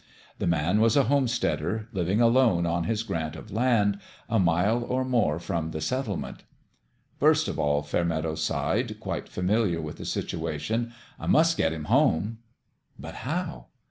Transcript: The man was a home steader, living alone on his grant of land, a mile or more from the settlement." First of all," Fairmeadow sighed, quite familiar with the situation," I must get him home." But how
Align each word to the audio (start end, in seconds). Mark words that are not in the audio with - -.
The 0.39 0.47
man 0.47 0.81
was 0.81 0.97
a 0.97 1.03
home 1.03 1.27
steader, 1.27 1.85
living 1.93 2.21
alone 2.21 2.65
on 2.65 2.85
his 2.85 3.03
grant 3.03 3.35
of 3.35 3.51
land, 3.51 3.99
a 4.27 4.39
mile 4.39 4.83
or 4.83 5.05
more 5.05 5.37
from 5.37 5.69
the 5.69 5.79
settlement." 5.79 6.41
First 7.19 7.47
of 7.47 7.59
all," 7.59 7.83
Fairmeadow 7.83 8.33
sighed, 8.33 8.99
quite 8.99 9.29
familiar 9.29 9.79
with 9.79 9.97
the 9.97 10.05
situation," 10.05 10.91
I 11.19 11.27
must 11.27 11.55
get 11.55 11.71
him 11.71 11.83
home." 11.85 12.39
But 12.97 13.13
how 13.29 13.67